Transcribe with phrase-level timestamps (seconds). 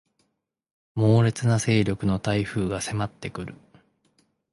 [0.95, 3.53] 猛烈な勢力の台風が迫ってくる